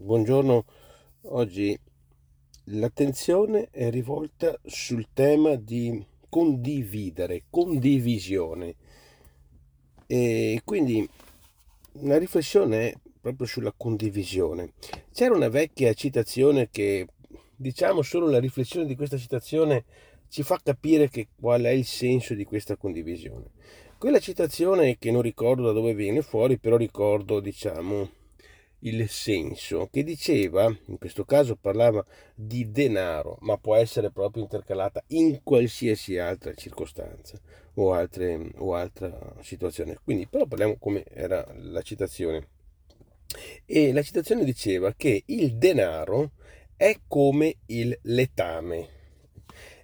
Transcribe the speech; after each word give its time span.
Buongiorno, 0.00 0.64
oggi 1.22 1.76
l'attenzione 2.66 3.68
è 3.72 3.90
rivolta 3.90 4.56
sul 4.64 5.08
tema 5.12 5.56
di 5.56 6.06
condividere, 6.28 7.42
condivisione 7.50 8.76
e 10.06 10.62
quindi 10.64 11.06
una 11.94 12.16
riflessione 12.16 12.90
è 12.90 12.94
proprio 13.20 13.48
sulla 13.48 13.74
condivisione. 13.76 14.74
C'era 15.12 15.34
una 15.34 15.48
vecchia 15.48 15.92
citazione 15.94 16.68
che 16.70 17.08
diciamo 17.56 18.00
solo 18.02 18.30
la 18.30 18.38
riflessione 18.38 18.86
di 18.86 18.94
questa 18.94 19.16
citazione 19.16 19.84
ci 20.28 20.44
fa 20.44 20.60
capire 20.62 21.10
che 21.10 21.26
qual 21.34 21.62
è 21.62 21.70
il 21.70 21.84
senso 21.84 22.34
di 22.34 22.44
questa 22.44 22.76
condivisione. 22.76 23.50
Quella 23.98 24.20
citazione 24.20 24.96
che 24.96 25.10
non 25.10 25.22
ricordo 25.22 25.64
da 25.64 25.72
dove 25.72 25.92
viene 25.92 26.22
fuori, 26.22 26.56
però 26.56 26.76
ricordo 26.76 27.40
diciamo 27.40 28.17
il 28.80 29.08
senso, 29.08 29.88
che 29.90 30.04
diceva, 30.04 30.66
in 30.86 30.98
questo 30.98 31.24
caso 31.24 31.56
parlava 31.56 32.04
di 32.34 32.70
denaro, 32.70 33.38
ma 33.40 33.56
può 33.56 33.74
essere 33.74 34.10
proprio 34.10 34.42
intercalata 34.42 35.02
in 35.08 35.40
qualsiasi 35.42 36.18
altra 36.18 36.54
circostanza 36.54 37.38
o, 37.74 37.92
altre, 37.92 38.52
o 38.56 38.74
altra 38.74 39.34
situazione. 39.40 39.98
Quindi 40.02 40.26
però 40.26 40.46
parliamo 40.46 40.76
come 40.78 41.04
era 41.04 41.44
la 41.56 41.82
citazione. 41.82 42.48
E 43.66 43.92
la 43.92 44.02
citazione 44.02 44.44
diceva 44.44 44.94
che 44.94 45.22
il 45.26 45.56
denaro 45.56 46.32
è 46.76 47.00
come 47.06 47.56
il 47.66 47.98
letame. 48.02 48.96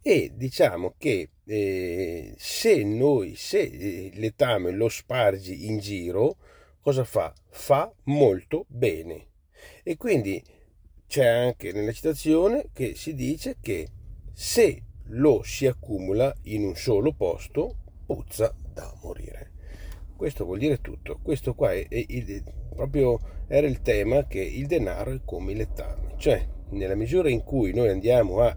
E 0.00 0.32
diciamo 0.34 0.94
che 0.96 1.28
eh, 1.44 2.34
se 2.36 2.82
noi, 2.82 3.34
se 3.36 3.60
il 3.60 4.18
letame 4.18 4.70
lo 4.70 4.88
spargi 4.88 5.66
in 5.66 5.78
giro, 5.78 6.36
cosa 6.88 7.04
fa? 7.04 7.34
Fa 7.50 7.92
molto 8.04 8.64
bene. 8.66 9.26
E 9.82 9.98
quindi 9.98 10.42
c'è 11.06 11.26
anche 11.26 11.70
nella 11.70 11.92
citazione 11.92 12.70
che 12.72 12.94
si 12.94 13.14
dice 13.14 13.58
che 13.60 13.88
se 14.32 14.84
lo 15.08 15.42
si 15.42 15.66
accumula 15.66 16.34
in 16.44 16.64
un 16.64 16.74
solo 16.76 17.12
posto, 17.12 17.76
puzza 18.06 18.54
da 18.72 18.90
morire. 19.02 19.50
Questo 20.16 20.46
vuol 20.46 20.60
dire 20.60 20.80
tutto. 20.80 21.18
Questo 21.22 21.52
qua 21.52 21.74
è, 21.74 21.86
è, 21.88 22.42
proprio 22.74 23.20
era 23.48 23.66
il 23.66 23.82
tema 23.82 24.26
che 24.26 24.40
il 24.40 24.66
denaro 24.66 25.12
è 25.12 25.20
come 25.26 25.52
il 25.52 25.58
letame, 25.58 26.14
cioè 26.16 26.42
nella 26.70 26.94
misura 26.94 27.28
in 27.28 27.44
cui 27.44 27.74
noi 27.74 27.90
andiamo 27.90 28.40
a 28.40 28.56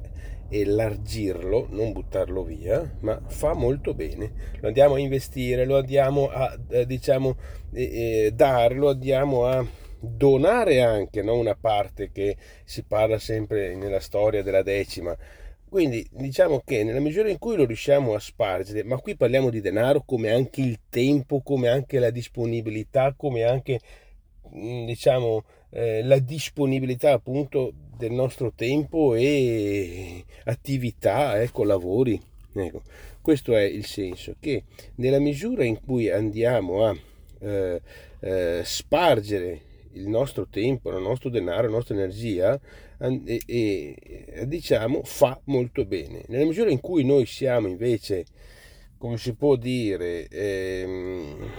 elargirlo, 0.51 1.67
non 1.71 1.93
buttarlo 1.93 2.43
via, 2.43 2.97
ma 2.99 3.19
fa 3.27 3.53
molto 3.53 3.93
bene. 3.93 4.31
Lo 4.59 4.67
andiamo 4.67 4.95
a 4.95 4.99
investire, 4.99 5.65
lo 5.65 5.77
andiamo 5.77 6.29
a 6.29 6.57
eh, 6.69 6.85
diciamo 6.85 7.37
eh, 7.71 8.25
eh, 8.25 8.31
dare, 8.33 8.75
lo 8.75 8.89
andiamo 8.89 9.45
a 9.45 9.65
donare 9.99 10.81
anche, 10.81 11.21
no? 11.21 11.37
una 11.37 11.55
parte 11.55 12.11
che 12.11 12.35
si 12.65 12.83
parla 12.83 13.19
sempre 13.19 13.75
nella 13.75 13.99
storia 13.99 14.43
della 14.43 14.63
decima. 14.63 15.15
Quindi 15.69 16.05
diciamo 16.11 16.61
che 16.65 16.83
nella 16.83 16.99
misura 16.99 17.29
in 17.29 17.37
cui 17.37 17.55
lo 17.55 17.65
riusciamo 17.65 18.13
a 18.13 18.19
spargere, 18.19 18.83
ma 18.83 18.97
qui 18.97 19.15
parliamo 19.15 19.49
di 19.49 19.61
denaro 19.61 20.03
come 20.05 20.29
anche 20.31 20.59
il 20.59 20.79
tempo, 20.89 21.41
come 21.41 21.69
anche 21.69 21.97
la 21.97 22.09
disponibilità, 22.09 23.13
come 23.15 23.43
anche 23.43 23.79
diciamo 24.51 25.43
eh, 25.69 26.03
la 26.03 26.19
disponibilità 26.19 27.13
appunto 27.13 27.73
del 27.97 28.11
nostro 28.11 28.51
tempo 28.53 29.13
e 29.15 30.23
attività, 30.45 31.41
ecco, 31.41 31.63
lavori. 31.63 32.19
Ecco, 32.53 32.81
questo 33.21 33.55
è 33.55 33.61
il 33.61 33.85
senso, 33.85 34.35
che 34.39 34.63
nella 34.95 35.19
misura 35.19 35.63
in 35.63 35.79
cui 35.79 36.09
andiamo 36.09 36.85
a 36.85 36.97
eh, 37.39 37.81
eh, 38.19 38.61
spargere 38.63 39.61
il 39.93 40.07
nostro 40.07 40.47
tempo, 40.47 40.89
il 40.89 41.01
nostro 41.01 41.29
denaro, 41.29 41.67
la 41.67 41.75
nostra 41.75 41.95
energia, 41.95 42.59
e, 42.97 43.41
e, 43.45 44.47
diciamo 44.47 45.01
fa 45.03 45.39
molto 45.45 45.85
bene. 45.85 46.23
Nella 46.27 46.45
misura 46.45 46.69
in 46.69 46.79
cui 46.79 47.03
noi 47.03 47.25
siamo 47.25 47.67
invece, 47.67 48.25
come 48.97 49.17
si 49.17 49.33
può 49.33 49.55
dire, 49.55 50.27
ehm, 50.27 51.51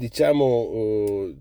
diciamo 0.00 0.70
eh, 0.72 1.36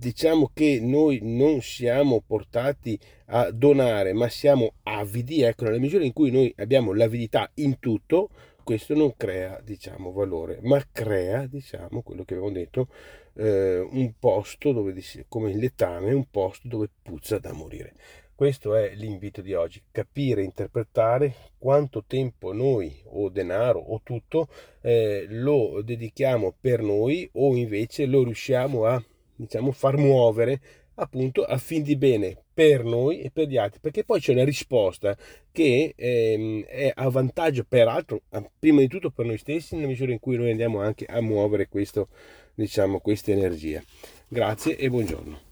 diciamo 0.00 0.50
che 0.54 0.78
noi 0.80 1.18
non 1.22 1.60
siamo 1.60 2.22
portati 2.26 2.98
a 3.26 3.50
donare, 3.50 4.14
ma 4.14 4.28
siamo 4.28 4.72
avidi, 4.84 5.42
ecco, 5.42 5.64
nella 5.64 5.78
misura 5.78 6.04
in 6.04 6.14
cui 6.14 6.30
noi 6.30 6.52
abbiamo 6.56 6.94
l'avidità 6.94 7.50
in 7.56 7.78
tutto, 7.78 8.30
questo 8.64 8.94
non 8.94 9.14
crea, 9.16 9.60
diciamo, 9.62 10.10
valore, 10.10 10.58
ma 10.62 10.82
crea, 10.90 11.46
diciamo, 11.46 12.00
quello 12.00 12.24
che 12.24 12.34
abbiamo 12.34 12.52
detto, 12.52 12.88
eh, 13.34 13.78
un 13.78 14.12
posto 14.18 14.72
dove, 14.72 14.94
come 15.28 15.50
il 15.50 15.58
letame, 15.58 16.14
un 16.14 16.26
posto 16.30 16.66
dove 16.66 16.88
puzza 17.02 17.38
da 17.38 17.52
morire. 17.52 17.92
Questo 18.40 18.74
è 18.74 18.94
l'invito 18.94 19.42
di 19.42 19.52
oggi, 19.52 19.82
capire, 19.92 20.42
interpretare 20.42 21.34
quanto 21.58 22.04
tempo 22.06 22.54
noi 22.54 23.02
o 23.08 23.28
denaro 23.28 23.78
o 23.78 24.00
tutto 24.02 24.48
eh, 24.80 25.26
lo 25.28 25.82
dedichiamo 25.82 26.54
per 26.58 26.80
noi 26.80 27.28
o 27.34 27.54
invece 27.54 28.06
lo 28.06 28.24
riusciamo 28.24 28.86
a 28.86 29.04
diciamo, 29.36 29.72
far 29.72 29.98
muovere 29.98 30.58
appunto 30.94 31.44
a 31.44 31.58
fin 31.58 31.82
di 31.82 31.96
bene 31.96 32.42
per 32.54 32.82
noi 32.82 33.20
e 33.20 33.30
per 33.30 33.46
gli 33.46 33.58
altri, 33.58 33.78
perché 33.78 34.04
poi 34.04 34.20
c'è 34.20 34.32
una 34.32 34.44
risposta 34.44 35.14
che 35.52 35.92
ehm, 35.94 36.64
è 36.64 36.92
a 36.94 37.10
vantaggio 37.10 37.66
peraltro, 37.68 38.22
prima 38.58 38.80
di 38.80 38.88
tutto 38.88 39.10
per 39.10 39.26
noi 39.26 39.36
stessi, 39.36 39.74
nella 39.74 39.88
misura 39.88 40.12
in 40.12 40.18
cui 40.18 40.38
noi 40.38 40.50
andiamo 40.50 40.80
anche 40.80 41.04
a 41.04 41.20
muovere 41.20 41.68
questo, 41.68 42.08
diciamo, 42.54 43.00
questa 43.00 43.32
energia. 43.32 43.82
Grazie 44.28 44.78
e 44.78 44.88
buongiorno. 44.88 45.49